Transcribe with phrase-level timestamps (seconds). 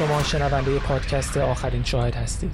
[0.00, 2.52] شما شنونده پادکست آخرین شاهد هستید.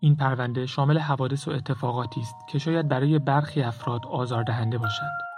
[0.00, 5.29] این پرونده شامل حوادث و اتفاقاتی است که شاید برای برخی افراد آزاردهنده باشد.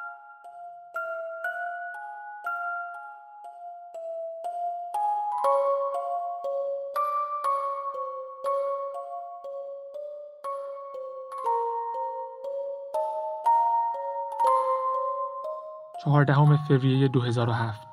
[16.04, 17.88] چهاردهم فوریه 2007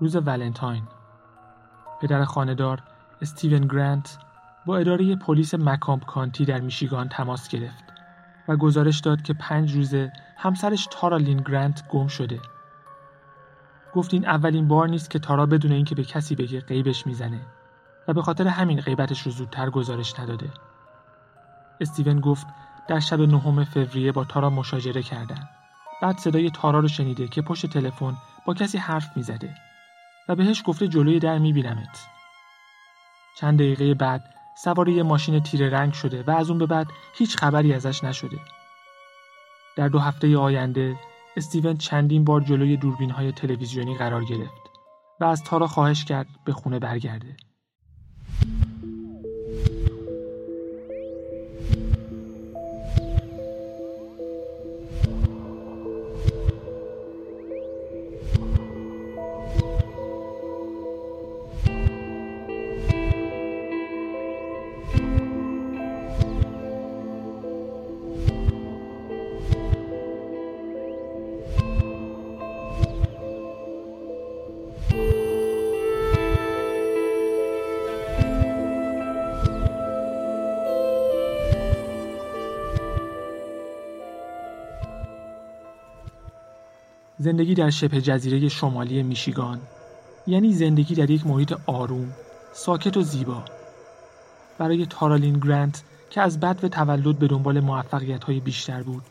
[0.00, 0.82] روز ولنتاین
[2.00, 2.82] پدر خاندار
[3.22, 4.18] استیون گرانت
[4.66, 7.84] با اداره پلیس مکامپ کانتی در میشیگان تماس گرفت
[8.48, 12.40] و گزارش داد که پنج روزه همسرش تارا لین گرانت گم شده.
[13.94, 17.40] گفت این اولین بار نیست که تارا بدون اینکه به کسی بگه غیبش می‌زنه
[18.08, 20.50] و به خاطر همین غیبتش رو زودتر گزارش نداده.
[21.80, 22.46] استیون گفت
[22.88, 25.48] در شب نهم فوریه با تارا مشاجره کردن.
[26.02, 28.16] بعد صدای تارا رو شنیده که پشت تلفن
[28.46, 29.54] با کسی حرف می‌زده
[30.28, 32.06] و بهش گفته جلوی در میبینمت.
[33.36, 37.36] چند دقیقه بعد سوار یه ماشین تیره رنگ شده و از اون به بعد هیچ
[37.36, 38.38] خبری ازش نشده.
[39.76, 40.96] در دو هفته آینده
[41.36, 44.70] استیون چندین بار جلوی دوربین های تلویزیونی قرار گرفت
[45.20, 47.36] و از تارا خواهش کرد به خونه برگرده.
[87.24, 89.60] زندگی در شبه جزیره شمالی میشیگان
[90.26, 92.12] یعنی زندگی در یک محیط آروم،
[92.52, 93.44] ساکت و زیبا.
[94.58, 99.02] برای تارالین گرانت که از بد تولد به دنبال موفقیت بیشتر بود،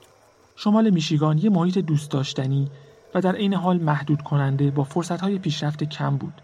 [0.55, 2.67] شمال میشیگان یه محیط دوست داشتنی
[3.15, 6.41] و در عین حال محدود کننده با فرصت های پیشرفت کم بود.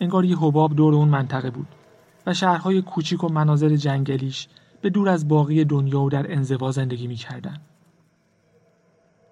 [0.00, 1.68] انگار یه حباب دور اون منطقه بود
[2.26, 4.48] و شهرهای کوچیک و مناظر جنگلیش
[4.80, 7.56] به دور از باقی دنیا و در انزوا زندگی می‌کردن.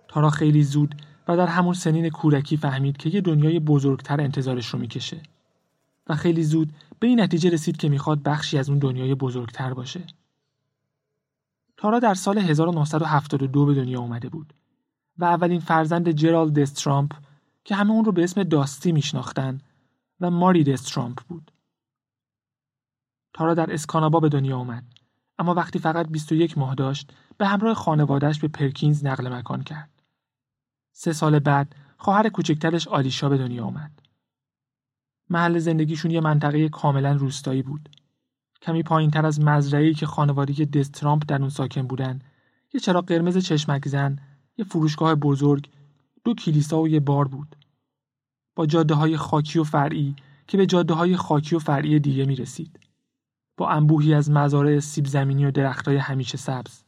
[0.09, 0.95] تارا خیلی زود
[1.29, 5.23] و در همون سنین کودکی فهمید که یه دنیای بزرگتر انتظارش رو می‌کشه
[6.07, 10.07] و خیلی زود به این نتیجه رسید که می‌خواد بخشی از اون دنیای بزرگتر باشه.
[11.77, 14.55] تارا در سال 1972 به دنیا اومده بود
[15.19, 17.13] و اولین فرزند جرالد دسترامپ
[17.65, 19.61] که همه اون رو به اسم داستی میشناختن
[20.21, 21.53] و ماری دسترامپ بود.
[23.35, 24.85] تارا در اسکانابا به دنیا اومد
[25.39, 30.02] اما وقتی فقط 21 ماه داشت به همراه خانوادهش به پرکینز نقل مکان کرد.
[30.93, 34.03] سه سال بعد خواهر کوچکترش آلیشا به دنیا آمد.
[35.31, 37.89] محل زندگیشون یه منطقه کاملا روستایی بود.
[38.63, 42.19] کمی پایین تر از مزرعه‌ای که خانواده دسترامپ در اون ساکن بودن،
[42.75, 44.19] یه چراغ قرمز چشمک زن،
[44.57, 45.71] یه فروشگاه بزرگ،
[46.25, 47.57] دو کلیسا و یه بار بود.
[48.57, 50.17] با جاده های خاکی و فرعی
[50.47, 52.81] که به جاده های خاکی و فرعی دیگه می رسید.
[53.57, 56.83] با انبوهی از مزارع سیب زمینی و درختای همیشه سبز.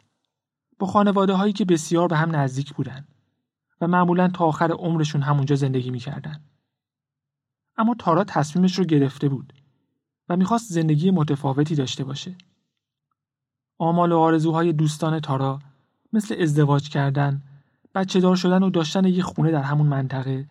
[0.78, 3.13] با خانواده هایی که بسیار به هم نزدیک بودند.
[3.86, 6.40] معمولا تا آخر عمرشون همونجا زندگی می‌کردن.
[7.76, 9.52] اما تارا تصمیمش رو گرفته بود
[10.28, 12.36] و می‌خواست زندگی متفاوتی داشته باشه.
[13.78, 15.58] آمال و آرزوهای دوستان تارا
[16.12, 17.42] مثل ازدواج کردن،
[17.94, 20.48] بچه دار شدن و داشتن یه خونه در همون منطقه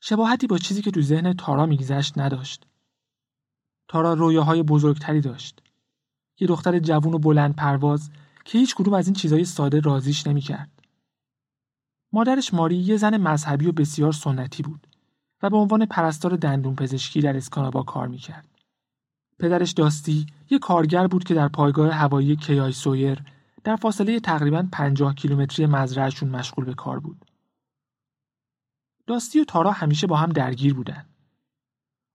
[0.00, 2.66] شباهتی با چیزی که تو ذهن تارا میگذشت نداشت.
[3.88, 5.62] تارا رویاهای بزرگتری داشت.
[6.40, 8.10] یه دختر جوون و بلند پرواز
[8.44, 10.73] که هیچ کدوم از این چیزای ساده رازیش نمی‌کرد.
[12.14, 14.86] مادرش ماری یه زن مذهبی و بسیار سنتی بود
[15.42, 18.48] و به عنوان پرستار دندون پزشکی در اسکانابا کار می‌کرد.
[19.38, 23.22] پدرش داستی یه کارگر بود که در پایگاه هوایی کیای سویر
[23.64, 27.24] در فاصله تقریبا 50 کیلومتری مزرعهشون مشغول به کار بود.
[29.06, 31.04] داستی و تارا همیشه با هم درگیر بودن.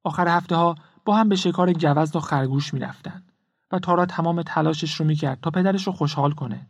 [0.03, 0.75] آخر هفته ها
[1.05, 3.23] با هم به شکار گوزن و خرگوش می‌رفتن
[3.71, 6.67] و تارا تمام تلاشش رو می‌کرد تا پدرش رو خوشحال کنه.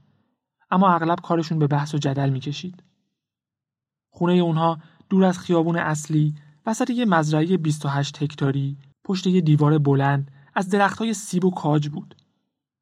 [0.72, 2.89] اما اغلب کارشون به بحث و جدل می‌کشید.
[4.10, 4.80] خونه اونها
[5.10, 6.36] دور از خیابون اصلی
[6.66, 12.16] وسط یه مزرعه 28 هکتاری پشت یه دیوار بلند از درختای سیب و کاج بود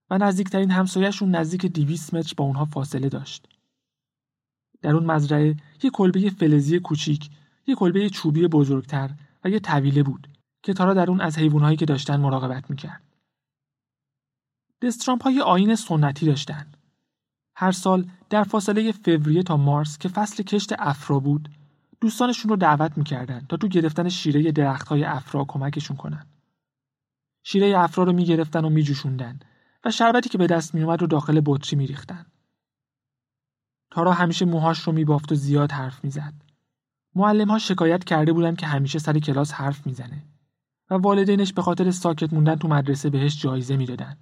[0.10, 3.48] و نزدیکترین همسایهشون نزدیک 200 متر با اونها فاصله داشت.
[4.82, 7.30] در اون مزرعه یه کلبه فلزی کوچیک،
[7.68, 9.10] یه کلبه چوبی بزرگتر
[9.44, 10.28] و یه طویله بود
[10.64, 13.02] که تارا در اون از حیوانهایی که داشتن مراقبت می‌کرد.
[14.82, 16.72] دسترامپ های آین سنتی داشتن
[17.60, 21.50] هر سال در فاصله فوریه تا مارس که فصل کشت افرا بود
[22.02, 26.26] دوستانشون رو دعوت می‌کردن تا تو گرفتن شیره درختهای افرا کمکشون کنن.
[27.44, 29.40] شیره افرا رو می‌گرفتن و میجوشوندن
[29.86, 32.26] و شربتی که به دست میومد رو داخل بطری میریختن.
[33.92, 36.34] تارا همیشه موهاش رو میبافت و زیاد حرف می‌زد.
[37.16, 40.24] معلم ها شکایت کرده بودن که همیشه سر کلاس حرف می‌زنه
[40.90, 44.18] و والدینش به خاطر ساکت موندن تو مدرسه بهش جایزه می‌دادن.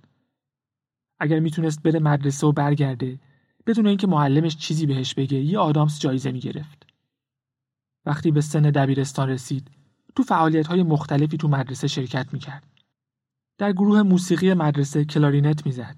[1.20, 3.20] اگر می‌تونست بره مدرسه و برگرده
[3.68, 6.86] بدون اینکه معلمش چیزی بهش بگه یه آدامس جایزه می‌گرفت.
[8.06, 9.72] وقتی به سن دبیرستان رسید
[10.16, 12.64] تو فعالیت های مختلفی تو مدرسه شرکت می‌کرد.
[13.58, 15.96] در گروه موسیقی مدرسه کلارینت می‌زد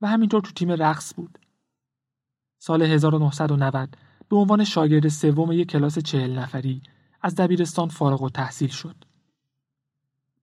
[0.00, 1.38] و همینطور تو تیم رقص بود.
[2.58, 3.96] سال 1990
[4.28, 6.82] به عنوان شاگرد سوم یک کلاس چهل نفری
[7.22, 9.04] از دبیرستان فارغ و تحصیل شد.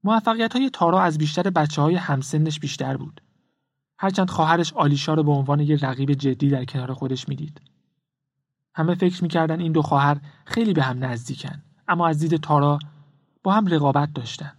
[0.03, 3.21] موفقیت های تارا از بیشتر بچه های همسنش بیشتر بود.
[3.97, 7.61] هرچند خواهرش آلیشا رو به عنوان یک رقیب جدی در کنار خودش می‌دید.
[8.75, 12.79] همه فکر می‌کردن این دو خواهر خیلی به هم نزدیکن اما از دید تارا
[13.43, 14.51] با هم رقابت داشتن.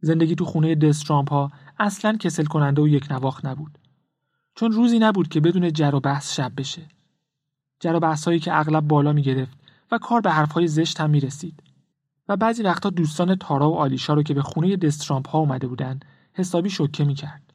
[0.00, 3.78] زندگی تو خونه دسترامپ ها اصلا کسل کننده و یک نواخت نبود.
[4.54, 6.82] چون روزی نبود که بدون جر و بحث شب بشه.
[7.80, 9.58] جر و بحث هایی که اغلب بالا می گرفت
[9.90, 11.62] و کار به حرفهای زشت هم می رسید.
[12.28, 16.00] و بعضی وقتا دوستان تارا و آلیشا رو که به خونه دسترامپ ها اومده بودن
[16.34, 17.52] حسابی شوکه می کرد.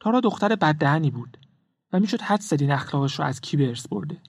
[0.00, 1.38] تارا دختر بددهنی بود
[1.92, 4.20] و می‌شد حد زد این اخلاقش رو از کی به برده.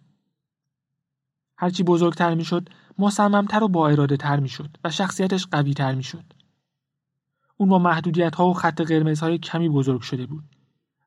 [1.58, 6.24] هرچی بزرگتر می‌شد مصممتر و با اراده تر می‌شد و شخصیتش قوی تر می‌شد.
[7.58, 10.44] اون با محدودیت ها و خط قرمزهای کمی بزرگ شده بود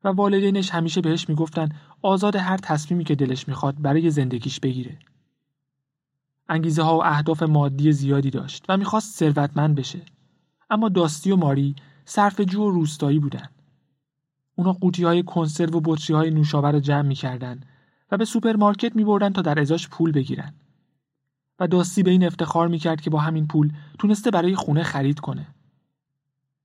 [0.05, 1.69] و والدینش همیشه بهش می‌گفتن
[2.03, 4.99] آزاد هر تصمیمی که دلش می‌خواد برای زندگیش بگیره.
[6.49, 10.05] انگیزه ها و اهداف مادی زیادی داشت و می‌خواست ثروتمند بشه.
[10.71, 11.75] اما داستی و ماری
[12.13, 13.49] صرف جو و روستایی بودن.
[14.55, 17.61] اونا قوطی های کنسرو و بطری های نوشابه رو جمع می‌کردن
[18.11, 20.55] و به سوپرمارکت میبردن تا در ازاش پول بگیرن.
[21.59, 25.47] و داستی به این افتخار می‌کرد که با همین پول تونسته برای خونه خرید کنه.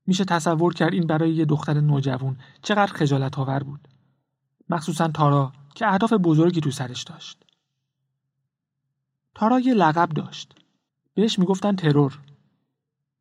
[0.06, 3.88] میشه تصور کرد این برای یه دختر نوجوان چقدر خجالت آور بود.
[4.68, 7.44] مخصوصا تارا که اهداف بزرگی تو سرش داشت.
[9.34, 10.54] تارا یه لقب داشت.
[11.14, 12.18] بهش می‌گفتن ترور.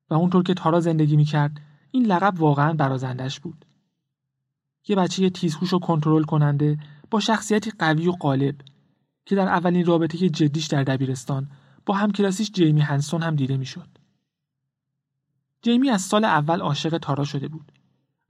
[0.09, 1.61] و اونطور که تارا زندگی می‌کرد
[1.97, 3.65] این لقب واقعا برازندش بود.
[4.87, 6.77] یه بچه تیزهوش و کنترل کننده
[7.11, 8.55] با شخصیتی قوی و غالب
[9.25, 11.47] که در اولین رابطه جدیش در دبیرستان
[11.85, 13.87] با همکلاسیش جیمی هنسون هم دیده می‌شد.
[15.61, 17.71] جیمی از سال اول عاشق تارا شده بود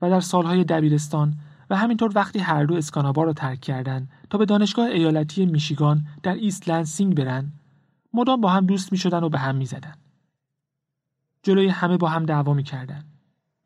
[0.02, 1.34] و در سالهای دبیرستان
[1.70, 6.34] و همینطور وقتی هر دو اسکانابا را ترک کردند تا به دانشگاه ایالتی میشیگان در
[6.34, 7.52] ایست لنسینگ برن
[8.12, 9.94] مدام با هم دوست می شدن و به هم می زدن.
[11.42, 13.04] جلوی همه با هم دعوا می کردن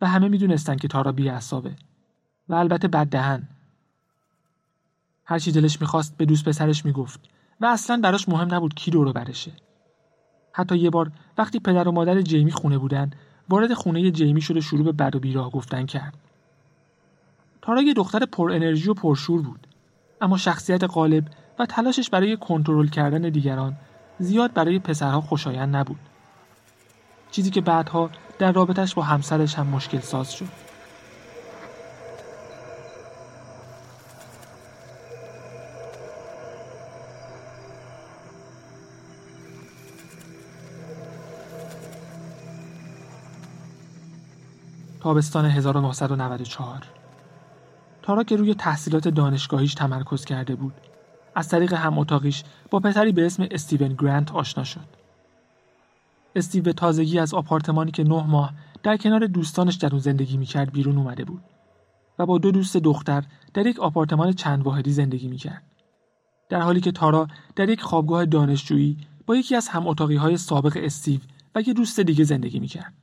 [0.03, 1.73] و همه می دونستن که تارا بی اصابه
[2.49, 3.49] و البته بددهن.
[5.25, 7.21] هرچی دلش می‌خواست به دوست پسرش می‌گفت
[7.61, 9.53] و اصلا براش مهم نبود کی دورو برشه.
[10.53, 13.11] حتی یه بار وقتی پدر و مادر جیمی خونه بودن
[13.49, 16.15] وارد خونه جیمی شده شروع به بد و بیراه گفتن کرد.
[17.63, 19.67] تارا یه دختر پر انرژی و پرشور بود
[20.21, 21.25] اما شخصیت غالب
[21.59, 23.77] و تلاشش برای کنترل کردن دیگران
[24.19, 26.01] زیاد برای پسرها خوشایند نبود.
[27.31, 30.49] چیزی که بعدها در رابطش با همسرش هم مشکل ساز شد.
[45.03, 46.87] تابستان 1994
[48.03, 50.75] تارا که روی تحصیلات دانشگاهیش تمرکز کرده بود
[51.35, 55.02] از طریق هم اتاقیش با پسری به اسم استیون گرانت آشنا شد
[56.37, 60.73] استیو به تازگی از آپارتمانی که نه ماه در کنار دوستانش در اون زندگی می‌کرد
[60.73, 61.43] بیرون اومده بود
[62.19, 63.25] و با دو دوست دختر
[63.55, 65.63] در یک آپارتمان چند واحدی زندگی می‌کرد
[66.49, 68.97] در حالی که تارا در یک خوابگاه دانشجویی
[69.27, 71.21] با یکی از هم اتاقی های سابق استیو
[71.55, 72.95] و یک دوست دیگه زندگی می‌کرد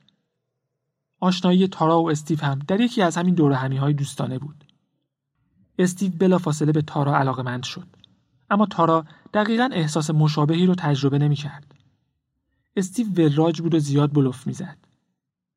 [1.20, 4.66] آشنایی تارا و استیو هم در یکی از همین دور همی های دوستانه بود.
[5.80, 7.88] استیو بلافاصله به تارا علاقمند شد.
[8.50, 11.79] اما تارا دقیقا احساس مشابهی رو تجربه نمی کرد.
[12.80, 14.78] استیو وراج بود و زیاد بلوف می‌زد.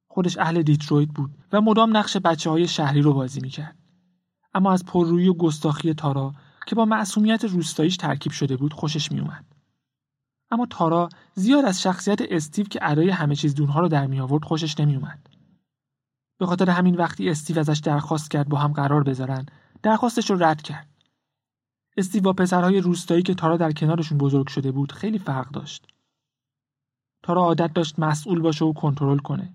[0.09, 3.76] خودش اهل دیترویت بود و مدام نقش بچه های شهری رو بازی می‌کرد.
[4.55, 6.35] اما از پررویی و گستاخی تارا
[6.67, 9.45] که با معصومیت روستاییش ترکیب شده بود خوشش میومد.
[10.50, 14.81] اما تارا زیاد از شخصیت استیو که ادای همه چیز دونها رو در می خوشش
[14.81, 15.29] نمیومد.
[16.38, 19.47] به خاطر همین وقتی استیو ازش درخواست کرد با هم قرار بذارن
[19.83, 20.88] درخواستش رو رد کرد
[21.97, 25.87] استیو با پسرهای روستایی که تارا در کنارشون بزرگ شده بود خیلی فرق داشت
[27.23, 29.55] تارا عادت داشت مسئول باشه و کنترل کنه.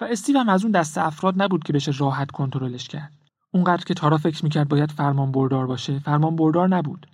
[0.00, 3.12] و استیو هم از اون دسته افراد نبود که بشه راحت کنترلش کرد.
[3.50, 7.06] اونقدر که تارا فکر می‌کرد باید فرمان بردار باشه فرمان بردار نبود.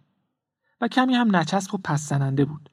[0.80, 2.70] و کمی هم نچسب و پس زننده بود.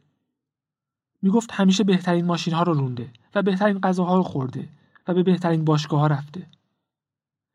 [1.21, 4.69] می‌گفت همیشه بهترین ماشین ها رو رونده و بهترین غذاها رو خورده
[5.07, 6.47] و به بهترین باشگاه ها رفته.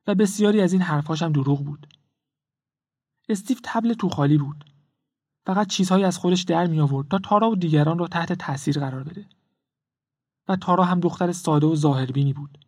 [0.06, 1.87] و بسیاری از این حرفاش هم دروغ بود.
[3.28, 4.64] استیو تبل تو خالی بود.
[5.46, 9.04] فقط چیزهایی از خودش در می آورد تا تارا و دیگران را تحت تاثیر قرار
[9.04, 9.26] بده.
[10.48, 12.58] و تارا هم دختر ساده و ظاهربینی بود.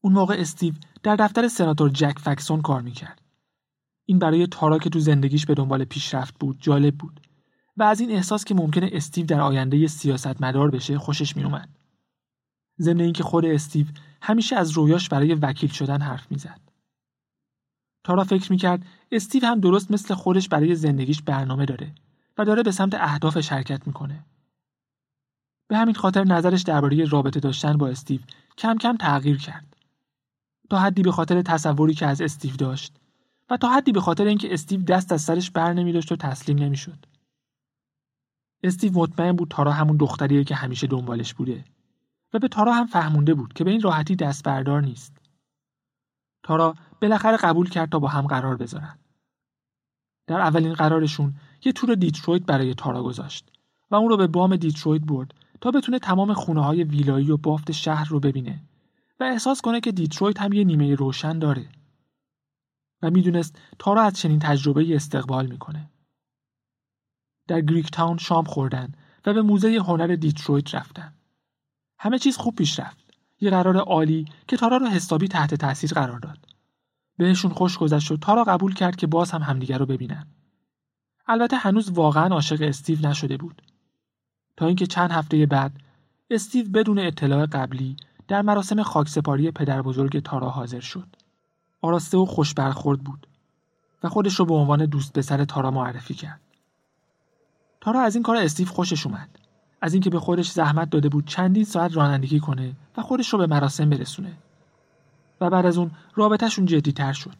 [0.00, 3.22] اون موقع استیو در دفتر سناتور جک فکسون کار می‌کرد.
[4.04, 7.20] این برای تارا که تو زندگیش به دنبال پیشرفت بود جالب بود
[7.76, 11.68] و از این احساس که ممکنه استیو در آینده سیاست مدار بشه خوشش میومد
[12.80, 13.86] ضمن اینکه خود استیو
[14.22, 16.60] همیشه از رویاش برای وکیل شدن حرف می‌زد.
[18.04, 21.94] تارا فکر می‌کرد استیو هم درست مثل خودش برای زندگیش برنامه داره
[22.38, 24.24] و داره به سمت اهدافش حرکت می‌کنه.
[25.68, 28.20] به همین خاطر نظرش درباره رابطه داشتن با استیو
[28.58, 29.76] کم کم تغییر کرد.
[30.70, 32.96] تا حدی به خاطر تصوری که از استیو داشت
[33.50, 36.58] و تا حدی به خاطر اینکه استیو دست از سرش بر نمی داشت و تسلیم
[36.58, 37.06] نمی‌شد.
[38.62, 41.64] استیو مطمئن بود تارا همون دختریه که همیشه دنبالش بوده
[42.32, 45.16] و به تارا هم فهمونده بود که به این راحتی دست بردار نیست.
[46.42, 48.98] تارا بالاخره قبول کرد تا با هم قرار بذارن.
[50.26, 51.34] در اولین قرارشون
[51.64, 53.52] یه تور دیترویت برای تارا گذاشت
[53.90, 57.72] و اون رو به بام دیترویت برد تا بتونه تمام خونه های ویلایی و بافت
[57.72, 58.62] شهر رو ببینه
[59.20, 61.68] و احساس کنه که دیترویت هم یه نیمه روشن داره
[63.02, 65.90] و می‌دونست تارا از چنین تجربه استقبال می‌کنه.
[67.48, 68.92] در گریک تاون شام خوردن
[69.26, 71.14] و به موزه هنر دیترویت رفتن.
[71.98, 73.14] همه چیز خوب پیش رفت.
[73.40, 76.38] یه قرار عالی که تارا رو حسابی تحت تاثیر قرار داد.
[77.18, 80.26] بهشون خوش گذشت و تارا قبول کرد که باز هم همدیگر رو ببینن.
[81.26, 83.62] البته هنوز واقعا عاشق استیو نشده بود.
[84.58, 85.72] تا اینکه چند هفته بعد
[86.30, 87.96] استیو بدون اطلاع قبلی
[88.28, 91.06] در مراسم خاکسپاری پدر بزرگ تارا حاضر شد.
[91.82, 93.26] آراسته و خوش برخورد بود
[94.02, 96.40] و خودش رو به عنوان دوست پسر تارا معرفی کرد.
[97.80, 99.28] تارا از این کار استیو خوشش اومد.
[99.80, 103.46] از اینکه به خودش زحمت داده بود چندین ساعت رانندگی کنه و خودش رو به
[103.46, 104.32] مراسم برسونه.
[105.40, 107.36] و بعد از اون رابطهشون تر شد.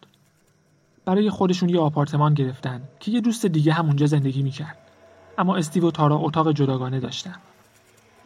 [1.05, 4.88] برای خودشون یه آپارتمان گرفتن که یه دوست دیگه هم اونجا زندگی می‌کرد.
[5.39, 7.35] اما استیو و تارا اتاق جداگانه داشتن.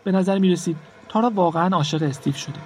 [0.04, 0.76] به نظر می رسید
[1.08, 2.58] تارا واقعا عاشق استیو شده.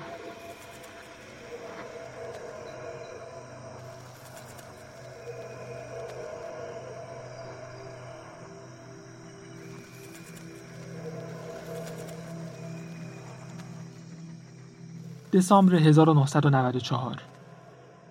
[15.33, 17.23] دسامبر 1994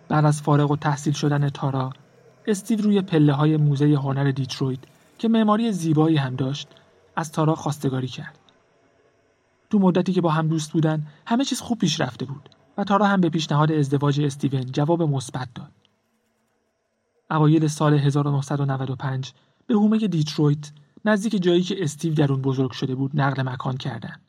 [0.07, 1.93] بعد از فارغ التحصیل شدن تارا
[2.47, 4.79] استیو روی پله های موزه هنر دیترویت
[5.17, 6.67] که معماری زیبایی هم داشت
[7.15, 8.39] از تارا خواستگاری کرد.
[9.69, 13.05] تو مدتی که با هم دوست بودن همه چیز خوب پیش رفته بود و تارا
[13.05, 15.71] هم به پیشنهاد ازدواج استیون جواب مثبت داد.
[17.31, 19.33] اوایل سال 1995
[19.67, 20.71] به حومه دیترویت
[21.05, 24.21] نزدیک جایی که استیو در اون بزرگ شده بود نقل مکان کردند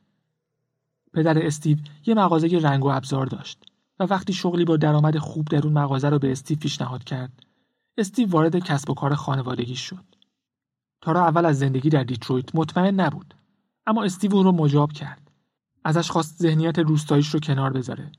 [1.14, 3.58] پدر استیو یه مغازه رنگ و ابزار داشت
[4.00, 7.32] و وقتی شغلی با درآمد خوب در اون مغازه رو به استیو پیشنهاد کرد
[7.98, 10.15] استیو وارد کسب و کار خانوادگی شد.
[11.00, 13.34] تارا اول از زندگی در دیترویت مطمئن نبود
[13.86, 15.30] اما استیو رو مجاب کرد.
[15.84, 18.12] ازش خواست ذهنیت روستاییش رو کنار بذاره.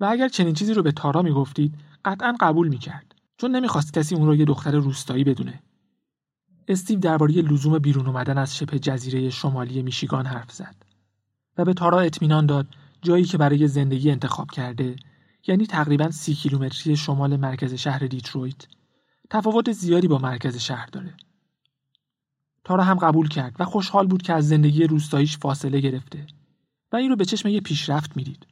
[0.00, 4.26] و اگر چنین چیزی رو به تارا می‌گفتید قطعا قبول می‌کرد چون نمی‌خواست کسی اون
[4.26, 5.62] رو یه دختر روستایی بدونه.
[6.68, 10.76] استیو درباره لزوم بیرون اومدن از شبه جزیره شمالی میشیگان حرف زد
[11.58, 12.66] و به تارا اطمینان داد
[13.02, 14.96] جایی که برای زندگی انتخاب کرده
[15.46, 18.66] یعنی تقریبا سی کیلومتری شمال مرکز شهر دیترویت
[19.30, 21.14] تفاوت زیادی با مرکز شهر داره.
[22.64, 26.26] تارا هم قبول کرد و خوشحال بود که از زندگی روستاییش فاصله گرفته
[26.92, 28.46] و این رو به چشم یه پیشرفت می‌دید.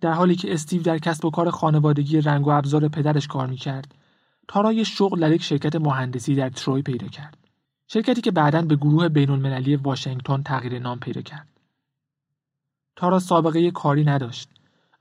[0.00, 3.94] در حالی که استیو در کسب و کار خانوادگی رنگ و ابزار پدرش کار می‌کرد،
[4.48, 7.36] تارا یه شغل در یک شرکت مهندسی در تروی پیدا کرد.
[7.88, 11.48] شرکتی که بعدا به گروه بین المللی واشنگتن تغییر نام پیدا کرد.
[12.96, 14.50] تارا سابقه کاری نداشت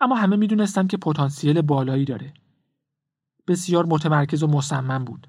[0.01, 2.33] اما همه می‌دونستند که پتانسیل بالایی داره.
[3.47, 5.27] بسیار متمرکز و مصمم بود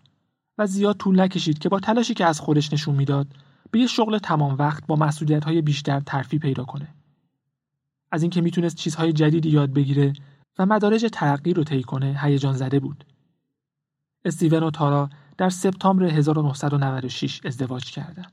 [0.59, 3.27] و زیاد طول نکشید که با تلاشی که از خودش نشون می‌داد
[3.71, 6.95] به یه شغل تمام وقت با مسئولیت های بیشتر ترفی پیدا کنه.
[8.12, 10.12] از اینکه می‌تونست چیزهای جدیدی یاد بگیره
[10.59, 13.05] و مدارج ترقی رو طی کنه هیجان زده بود.
[14.25, 18.33] استیون و تارا در سپتامبر 1996 ازدواج کردند.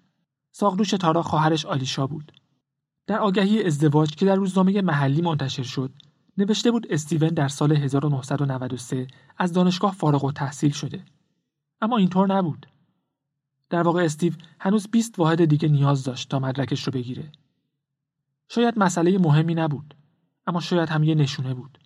[0.51, 2.31] ساقدوش تارا خواهرش آلیشا بود.
[3.07, 5.91] در آگهی ازدواج که در روزنامه محلی منتشر شد،
[6.37, 11.03] نوشته بود استیون در سال 1993 از دانشگاه فارغ و تحصیل شده.
[11.81, 12.67] اما اینطور نبود.
[13.69, 17.31] در واقع استیو هنوز 20 واحد دیگه نیاز داشت تا مدرکش رو بگیره.
[18.49, 19.95] شاید مسئله مهمی نبود،
[20.47, 21.79] اما شاید هم یه نشونه بود.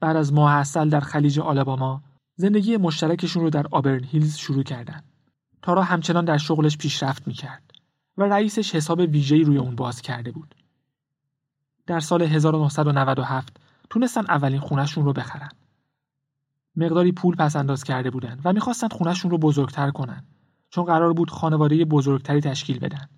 [0.00, 2.02] بعد از ماه اصل در خلیج آلاباما
[2.36, 5.02] زندگی مشترکشون رو در آبرن هیلز شروع کردن.
[5.62, 7.70] تارا همچنان در شغلش پیشرفت می‌کرد
[8.16, 10.54] و رئیسش حساب ویژه‌ای روی اون باز کرده بود.
[11.86, 13.56] در سال 1997
[13.90, 15.48] تونستن اولین خونهشون رو بخرن.
[16.80, 20.24] مقداری پول پس انداز کرده بودن و می‌خواستن خونهشون رو بزرگتر کنن
[20.70, 23.08] چون قرار بود خانواده بزرگتری تشکیل بدن.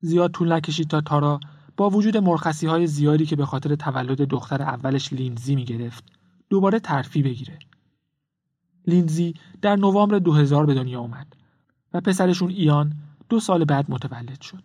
[0.00, 1.40] زیاد طول نکشید تا تارا
[1.76, 6.04] با وجود مرخصی های زیادی که به خاطر تولد دختر اولش لیندزی می گرفت
[6.50, 7.58] دوباره ترفی بگیره.
[8.86, 11.36] لیندزی در نوامبر 2000 به دنیا اومد
[11.92, 12.92] و پسرشون ایان
[13.28, 14.62] دو سال بعد متولد شد.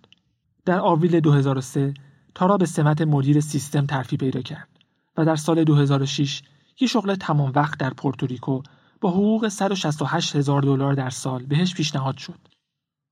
[0.66, 1.94] در آوریل 2003
[2.36, 4.70] تارا به سمت مدیر سیستم ترفی پیدا کرد
[5.18, 6.42] و در سال 2006
[6.80, 8.62] یه شغل تمام وقت در پورتوریکو
[9.02, 12.40] با حقوق 168 هزار دلار در سال بهش پیشنهاد شد.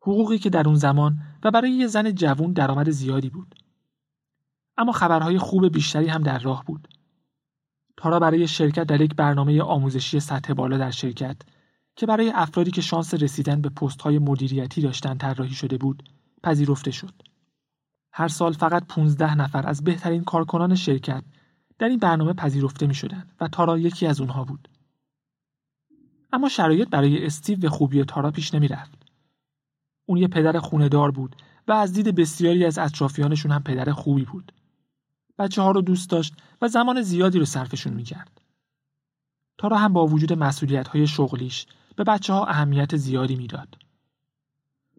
[0.02, 3.56] حقوقی که در اون زمان و برای یه زن جوون درآمد زیادی بود.
[4.78, 6.88] اما خبرهای خوب بیشتری هم در راه بود.
[7.98, 11.38] تارا برای شرکت در یک برنامه آموزشی سطح بالا در شرکت
[11.96, 16.04] که برای افرادی که شانس رسیدن به پستهای مدیریتی داشتن طراحی شده بود،
[16.44, 17.14] پذیرفته شد.
[18.14, 21.24] هر سال فقط 15 نفر از بهترین کارکنان شرکت
[21.80, 24.70] در این برنامه پذیرفته می شدن و تارا یکی از اونها بود.
[26.34, 29.04] اما شرایط برای استیو و خوبی تارا پیش نمی رفت.
[30.06, 31.36] اون یه پدر خوندار بود
[31.68, 34.52] و از دید بسیاری از اطرافیانشون هم پدر خوبی بود.
[35.38, 38.42] بچه ها رو دوست داشت و زمان زیادی رو صرفشون می کرد.
[39.58, 41.66] تارا هم با وجود مسئولیت های شغلیش
[41.96, 43.78] به بچه ها اهمیت زیادی می‌داد.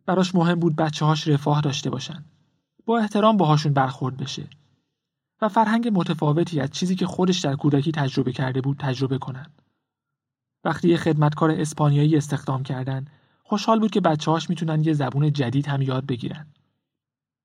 [0.06, 2.24] براش مهم بود بچه هاش رفاه داشته باشن.
[2.86, 4.48] با احترام باهاشون برخورد بشه
[5.40, 9.46] و فرهنگ متفاوتی از چیزی که خودش در کودکی تجربه کرده بود تجربه کنن.
[10.64, 13.04] وقتی یه خدمتکار اسپانیایی استخدام کردن
[13.42, 16.46] خوشحال بود که بچه هاش می‌تونن یه زبون جدید هم یاد بگیرن.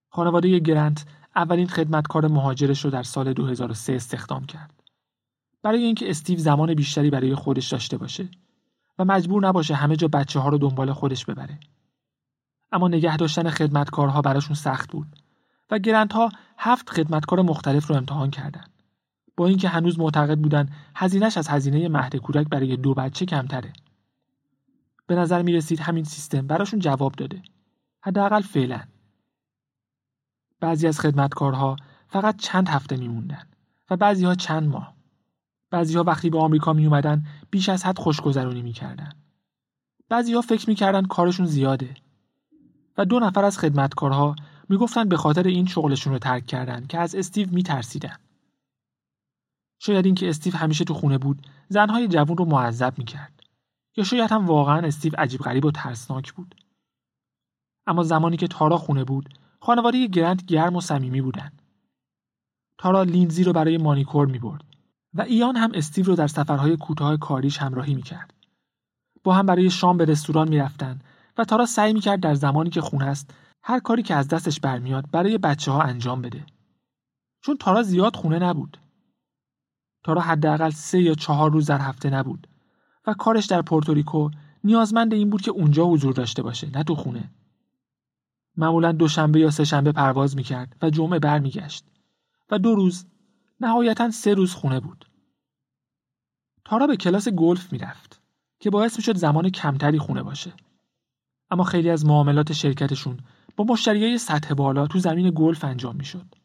[0.10, 1.06] خانواده گرنت
[1.36, 4.84] اولین خدمتکار مهاجرش رو در سال 2003 استخدام کرد.
[5.64, 8.30] برای اینکه استیو زمان بیشتری برای خودش داشته باشه
[9.00, 11.60] و مجبور نباشه همه جا بچه ها رو دنبال خودش ببره.
[12.72, 15.08] اما نگه داشتن خدمتکارها براشون سخت بود
[15.72, 16.30] و گرنت ها
[16.62, 18.70] هفت خدمتکار مختلف رو امتحان کردند.
[19.38, 23.74] با اینکه هنوز معتقد بودن هزینهش از هزینه مهد کودک برای دو بچه کمتره.
[25.08, 27.42] به نظر می رسید همین سیستم براشون جواب داده.
[28.02, 28.82] حداقل فعلا.
[30.60, 31.76] بعضی از خدمتکارها
[32.08, 33.48] فقط چند هفته میموندن
[33.90, 34.96] و بعضی ها چند ماه.
[35.70, 39.10] بعضی ها وقتی به آمریکا می اومدن بیش از حد خوشگذرونی می‌کردن.
[40.10, 41.96] بعضی ها فکر می‌کردن کارشون زیاده
[42.98, 44.36] و دو نفر از خدمتکارها
[44.70, 48.18] می‌گفتن به خاطر این شغلشون رو ترک کردن که از استیو میترسیدن.
[49.80, 53.44] شاید اینکه استیو همیشه تو خونه بود زنهای جوون رو معذب می‌کرد
[53.98, 56.56] یا شاید هم واقعا استیو عجیب غریب و ترسناک بود.
[57.88, 59.30] اما زمانی که تارا خونه بود
[59.60, 61.52] خانواده گرند گرم و صمیمی بودن.
[62.78, 64.64] تارا لینزی رو برای مانیکور می برد
[65.14, 68.34] و ایان هم استیو رو در سفرهای کوتاه کاریش همراهی می کرد.
[69.24, 71.00] با هم برای شام به رستوران می رفتن
[71.38, 74.60] و تارا سعی می کرد در زمانی که خونه است هر کاری که از دستش
[74.60, 76.46] برمیاد برای بچه ها انجام بده.
[77.42, 78.78] چون تارا زیاد خونه نبود.
[80.04, 82.48] تارا حداقل سه یا چهار روز در هفته نبود
[83.08, 84.30] و کارش در پورتوریکو
[84.64, 87.32] نیازمند این بود که اونجا حضور داشته باشه نه تو خونه.
[88.58, 91.86] معمولا دوشنبه یا سهشنبه پرواز می‌کرد و جمعه برمیگشت
[92.52, 93.06] و دو روز
[93.60, 95.06] نهایتا سه روز خونه بود.
[96.66, 98.22] تارا به کلاس گلف می‌رفت
[98.60, 100.54] که باعث می‌شد زمان کمتری خونه باشه.
[101.52, 103.18] اما خیلی از معاملات شرکتشون
[103.56, 106.36] با مشتریای سطح بالا تو زمین گلف انجام می‌شد.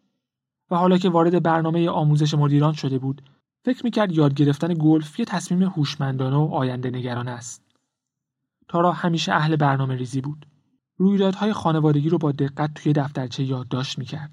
[0.70, 3.22] و حالا که وارد برنامه آموزش مدیران شده بود،
[3.64, 7.62] فکر می‌کرد یاد گرفتن گلف یه تصمیم هوشمندانه و آینده نگران است.
[8.68, 10.46] تارا همیشه اهل برنامه ریزی بود.
[10.96, 14.30] رویدادهای خانوادگی رو با دقت توی دفترچه یادداشت می‌کرد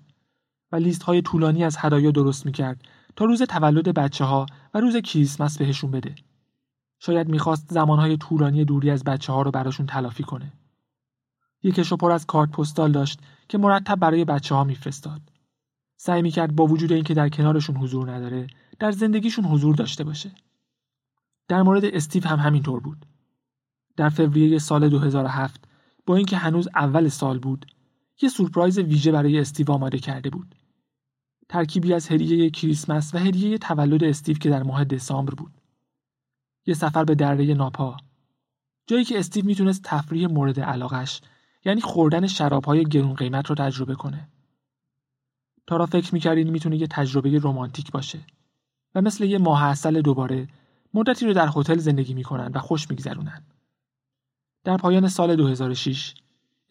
[0.72, 2.82] و لیست های طولانی از هدایا درست می‌کرد
[3.16, 6.16] تا روز تولد بچه ها و روز کریسمس بهشون بده.
[7.00, 10.54] شاید می‌خواست زمانهای طولانی دوری از بچه ها رو براشون تلافی کنه.
[11.64, 13.20] یکش پر از کارت پستال داشت
[13.50, 15.22] که مرتب برای بچه ها میفرستاد.
[15.98, 18.48] سعی می‌کرد با وجود اینکه در کنارشون حضور نداره
[18.80, 20.32] در زندگیشون حضور داشته باشه.
[21.48, 23.06] در مورد استیو هم همینطور بود.
[23.98, 25.64] در فوریه سال 2007
[26.06, 27.66] با اینکه هنوز اول سال بود
[28.22, 30.56] یه سورپرایز ویژه برای استیو آماده کرده بود
[31.50, 35.52] ترکیبی از هدیه کریسمس و هدیه تولد استیو که در ماه دسامبر بود
[36.66, 37.98] یه سفر به دره ناپا
[38.88, 41.22] جایی که استیو می‌تونست تفریح مورد علاقش
[41.66, 44.28] یعنی خوردن شرابهای گرون قیمت رو تجربه کنه
[45.68, 48.20] تارا فکر می‌کرد این می‌تونه یه تجربه رمانتیک باشه
[48.96, 50.48] و مثل یه ماه اصل دوباره
[50.94, 53.44] مدتی رو در هتل زندگی می‌کنن و خوش میگذرونن
[54.64, 56.14] در پایان سال 2006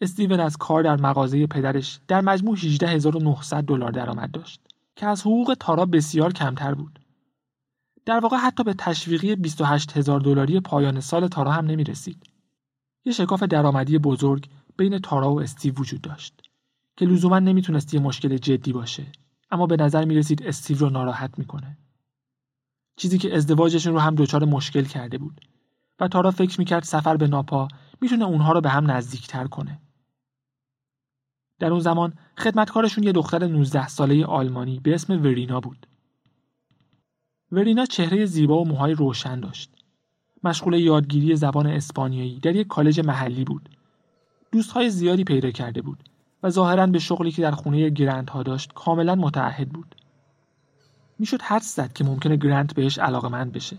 [0.01, 4.61] استیون از کار در مغازه پدرش در مجموع 18900 دلار درآمد داشت
[4.95, 6.99] که از حقوق تارا بسیار کمتر بود.
[8.05, 12.23] در واقع حتی به تشویقی 28000 دلاری پایان سال تارا هم نمی رسید.
[13.05, 16.41] یه شکاف درآمدی بزرگ بین تارا و استیو وجود داشت
[16.97, 19.05] که لزوما نمی‌تونست یه مشکل جدی باشه
[19.51, 21.77] اما به نظر می‌رسید استیو رو ناراحت می‌کنه.
[22.95, 25.41] چیزی که ازدواجشون رو هم دچار مشکل کرده بود
[25.99, 27.67] و تارا فکر می‌کرد سفر به ناپا
[28.01, 29.81] می‌تونه اونها رو به هم نزدیکتر کنه.
[31.59, 35.87] در اون زمان خدمتکارشون یه دختر 19 ساله آلمانی به اسم ورینا بود.
[37.51, 39.75] ورینا چهره زیبا و موهای روشن داشت.
[40.43, 43.69] مشغول یادگیری زبان اسپانیایی در یک کالج محلی بود.
[44.51, 46.09] دوستهای زیادی پیدا کرده بود
[46.43, 49.95] و ظاهرا به شغلی که در خونه گرندها داشت کاملا متعهد بود.
[51.19, 53.77] می‌شد حدس زد که ممکنه گرند بهش علاقمند بشه.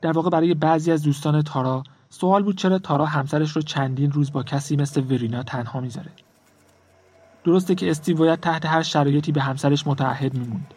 [0.00, 4.32] در واقع برای بعضی از دوستان تارا سوال بود چرا تارا همسرش رو چندین روز
[4.32, 6.10] با کسی مثل ورینا تنها می‌ذاره.
[7.44, 10.74] درسته که استیو باید تحت هر شرایطی به همسرش متعهد میموند.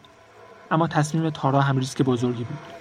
[0.72, 2.81] اما تصمیم تارا هم ریسک بزرگی بود.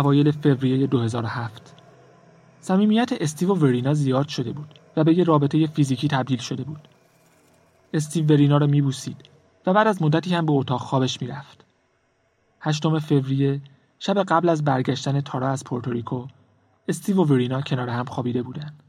[0.00, 1.74] اوایل فوریه 2007
[2.60, 6.88] صمیمیت استیو و ورینا زیاد شده بود و به یه رابطه فیزیکی تبدیل شده بود.
[7.94, 9.16] استیو ورینا را میبوسید
[9.66, 11.64] و بعد از مدتی هم به اتاق خوابش می‌رفت.
[12.60, 13.60] هشتم فوریه
[13.98, 16.26] شب قبل از برگشتن تارا از پورتوریکو
[16.88, 18.82] استیو و ورینا کنار هم خوابیده بودند.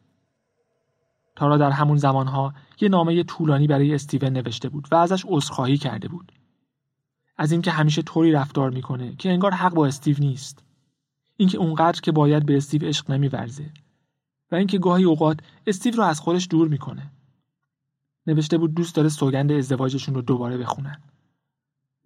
[1.35, 6.07] تارا در همون زمانها یه نامه طولانی برای استیون نوشته بود و ازش عذرخواهی کرده
[6.07, 6.31] بود.
[7.37, 10.63] از اینکه همیشه طوری رفتار می‌کنه که انگار حق با استیو نیست.
[11.41, 13.69] اینکه اونقدر که باید به استیو عشق نمیورزه
[14.51, 17.11] و اینکه گاهی اوقات استیو رو از خودش دور می‌کنه.
[18.27, 21.01] نوشته بود دوست داره سوگند ازدواجشون رو دوباره بخونن.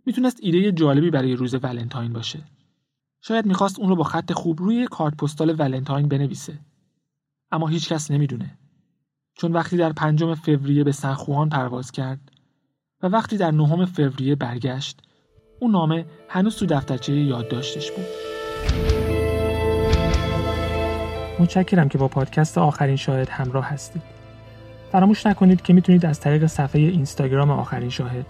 [0.05, 2.43] می‌تونست ایده جالبی برای روز ولنتاین باشه.
[3.21, 6.59] شاید می‌خواست اون رو با خط خوب روی کارت پستال ولنتاین بنویسه.
[7.51, 8.57] اما هیچ کس نمی‌دونه.
[9.33, 12.31] چون وقتی در پنجم فوریه به سنخوان پرواز کرد
[13.01, 15.01] و وقتی در نهم فوریه برگشت
[15.59, 18.05] اون نامه هنوز تو دفترچه یادداشتش بود.
[21.39, 24.01] متشکرم که با پادکست آخرین شاهد همراه هستید.
[24.91, 28.25] فراموش نکنید که می‌تونید از طریق صفحه اینستاگرام آخرین شاهد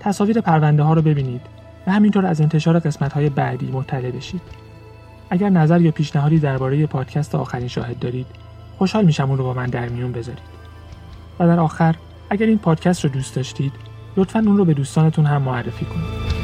[0.00, 1.40] تصاویر پرونده ها رو ببینید
[1.86, 4.40] و همینطور از انتشار قسمت های بعدی مطلع بشید.
[5.30, 8.26] اگر نظر یا پیشنهادی درباره پادکست آخرین شاهد دارید،
[8.78, 10.42] خوشحال میشم اون رو با من در میون بذارید.
[11.38, 11.94] و در آخر
[12.30, 13.72] اگر این پادکست رو دوست داشتید،
[14.16, 16.37] لطفا اون رو به دوستانتون هم معرفی کنید.